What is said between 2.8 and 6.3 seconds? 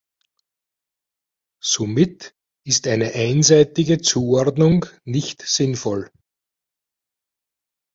eine einseitige Zuordnung nicht sinnvoll.